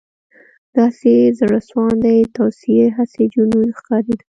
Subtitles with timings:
[0.77, 4.25] •داسې زړهسواندې توصیې، هسې جنون ښکارېده.